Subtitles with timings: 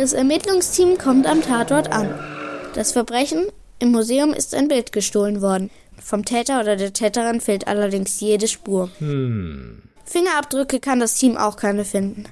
[0.00, 2.08] Das Ermittlungsteam kommt am Tatort an.
[2.72, 3.48] Das Verbrechen
[3.80, 5.68] im Museum ist ein Bild gestohlen worden.
[6.02, 8.88] Vom Täter oder der Täterin fehlt allerdings jede Spur.
[8.98, 9.82] Hm.
[10.06, 12.24] Fingerabdrücke kann das Team auch keine finden.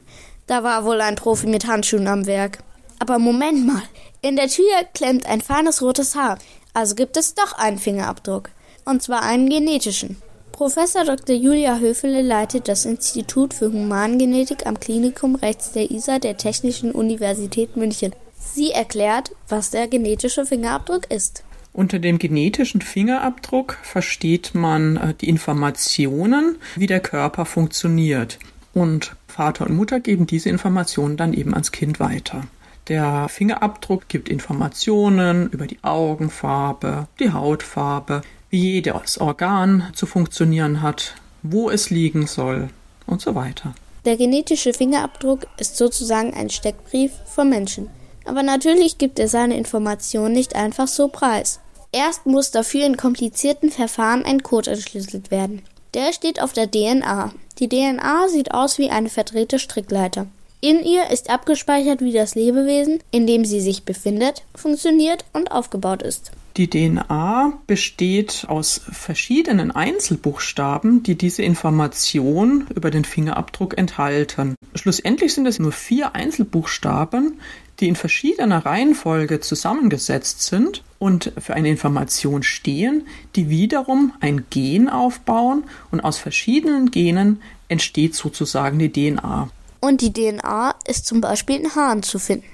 [0.47, 2.61] Da war wohl ein Profi mit Handschuhen am Werk.
[3.01, 3.83] Aber Moment mal,
[4.23, 4.65] in der Tür
[4.95, 6.39] klemmt ein feines rotes Haar.
[6.73, 8.49] Also gibt es doch einen Fingerabdruck.
[8.87, 10.17] Und zwar einen genetischen.
[10.59, 11.37] Professor Dr.
[11.37, 17.77] Julia Höfele leitet das Institut für Humangenetik am Klinikum rechts der ISA der Technischen Universität
[17.77, 18.13] München.
[18.37, 21.45] Sie erklärt, was der genetische Fingerabdruck ist.
[21.73, 28.41] Unter dem genetischen Fingerabdruck versteht man äh, die Informationen, wie der Körper funktioniert.
[28.75, 32.49] Und Vater und Mutter geben diese Informationen dann eben ans Kind weiter.
[32.89, 41.15] Der Fingerabdruck gibt Informationen über die Augenfarbe, die Hautfarbe, wie jedes Organ zu funktionieren hat,
[41.43, 42.71] wo es liegen soll
[43.07, 43.75] und so weiter.
[44.07, 47.91] Der genetische Fingerabdruck ist sozusagen ein Steckbrief vom Menschen.
[48.25, 51.61] Aber natürlich gibt er seine Informationen nicht einfach so preis.
[51.93, 55.63] Erst muss dafür in komplizierten Verfahren ein Code entschlüsselt werden.
[55.93, 57.33] Der steht auf der DNA.
[57.59, 60.27] Die DNA sieht aus wie eine verdrehte Strickleiter.
[60.61, 66.03] In ihr ist abgespeichert, wie das Lebewesen, in dem sie sich befindet, funktioniert und aufgebaut
[66.03, 66.33] ist.
[66.57, 74.57] Die DNA besteht aus verschiedenen Einzelbuchstaben, die diese Information über den Fingerabdruck enthalten.
[74.75, 77.39] Schlussendlich sind es nur vier Einzelbuchstaben,
[77.79, 84.89] die in verschiedener Reihenfolge zusammengesetzt sind und für eine Information stehen, die wiederum ein Gen
[84.89, 89.49] aufbauen und aus verschiedenen Genen entsteht sozusagen die DNA.
[89.81, 92.47] Und die DNA ist zum Beispiel in Haaren zu finden.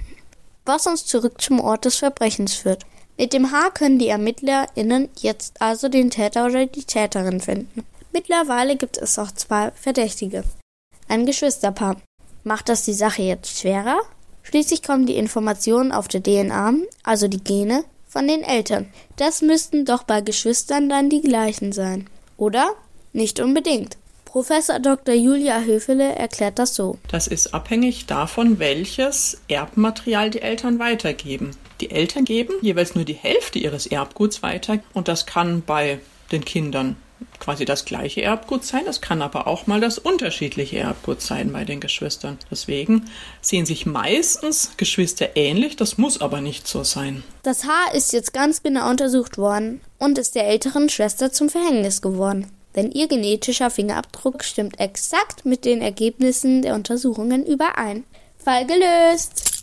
[0.64, 2.84] Was uns zurück zum Ort des Verbrechens führt.
[3.16, 7.84] Mit dem Haar können die ErmittlerInnen jetzt also den Täter oder die Täterin finden.
[8.12, 10.44] Mittlerweile gibt es auch zwei Verdächtige.
[11.08, 11.96] Ein Geschwisterpaar.
[12.42, 14.00] Macht das die Sache jetzt schwerer?
[14.42, 18.92] Schließlich kommen die Informationen auf der DNA, also die Gene, von den Eltern.
[19.16, 22.08] Das müssten doch bei Geschwistern dann die gleichen sein.
[22.36, 22.74] Oder?
[23.12, 23.96] Nicht unbedingt.
[24.34, 25.14] Professor Dr.
[25.14, 26.98] Julia Höfele erklärt das so.
[27.06, 31.52] Das ist abhängig davon, welches Erbmaterial die Eltern weitergeben.
[31.80, 36.00] Die Eltern geben jeweils nur die Hälfte ihres Erbguts weiter und das kann bei
[36.32, 36.96] den Kindern
[37.38, 41.64] quasi das gleiche Erbgut sein, es kann aber auch mal das unterschiedliche Erbgut sein bei
[41.64, 42.36] den Geschwistern.
[42.50, 43.04] Deswegen
[43.40, 47.22] sehen sich meistens Geschwister ähnlich, das muss aber nicht so sein.
[47.44, 52.02] Das Haar ist jetzt ganz genau untersucht worden und ist der älteren Schwester zum Verhängnis
[52.02, 52.50] geworden.
[52.76, 58.04] Denn ihr genetischer Fingerabdruck stimmt exakt mit den Ergebnissen der Untersuchungen überein.
[58.36, 59.53] Fall gelöst!